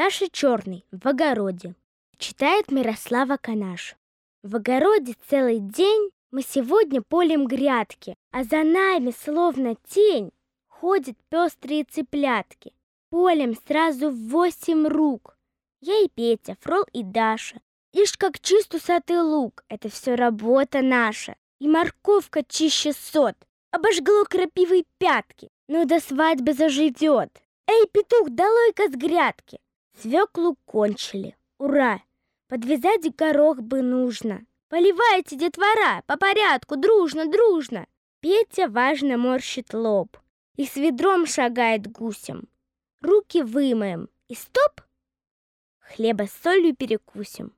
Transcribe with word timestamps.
Саша 0.00 0.28
Черный 0.30 0.84
в 0.92 1.08
огороде. 1.08 1.74
Читает 2.18 2.70
Мирослава 2.70 3.36
Канаш. 3.36 3.96
В 4.44 4.54
огороде 4.54 5.16
целый 5.28 5.58
день 5.58 6.12
мы 6.30 6.42
сегодня 6.42 7.02
полем 7.02 7.48
грядки, 7.48 8.14
а 8.30 8.44
за 8.44 8.62
нами, 8.62 9.10
словно 9.10 9.74
тень, 9.88 10.30
ходят 10.68 11.16
пестрые 11.30 11.82
цыплятки. 11.82 12.72
Полем 13.10 13.56
сразу 13.66 14.12
восемь 14.12 14.86
рук. 14.86 15.36
Я 15.80 15.98
и 16.04 16.08
Петя, 16.08 16.56
Фрол 16.60 16.84
и 16.92 17.02
Даша. 17.02 17.60
Ишь, 17.92 18.16
как 18.16 18.38
чист 18.38 18.72
усатый 18.76 19.20
лук, 19.20 19.64
это 19.68 19.88
все 19.88 20.14
работа 20.14 20.80
наша. 20.80 21.34
И 21.58 21.66
морковка 21.66 22.44
чище 22.44 22.92
сот, 22.92 23.34
обожгло 23.72 24.22
крапивой 24.26 24.86
пятки, 24.98 25.48
но 25.66 25.86
до 25.86 25.98
свадьбы 25.98 26.52
заживет. 26.52 27.42
Эй, 27.66 27.88
петух, 27.88 28.30
долой-ка 28.30 28.86
с 28.92 28.92
грядки! 28.92 29.58
Свеклу 30.00 30.56
кончили. 30.64 31.36
Ура! 31.58 32.02
Подвязать 32.48 33.14
горох 33.16 33.58
бы 33.58 33.82
нужно. 33.82 34.46
Поливайте, 34.68 35.36
детвора, 35.36 36.02
по 36.06 36.16
порядку, 36.16 36.76
дружно, 36.76 37.26
дружно. 37.26 37.86
Петя 38.20 38.68
важно 38.68 39.16
морщит 39.16 39.74
лоб 39.74 40.16
и 40.56 40.66
с 40.66 40.76
ведром 40.76 41.26
шагает 41.26 41.90
гусем. 41.90 42.48
Руки 43.00 43.42
вымоем 43.42 44.08
и 44.28 44.34
стоп! 44.34 44.82
Хлеба 45.80 46.26
с 46.26 46.32
солью 46.42 46.76
перекусим. 46.76 47.56